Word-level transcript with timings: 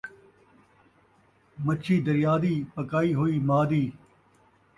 مچھی 1.65 1.95
دریا 2.05 2.35
دی، 2.43 2.55
پکائی 2.75 3.11
ہوئی 3.19 3.35
ماء 3.47 3.65
دی 3.69 3.83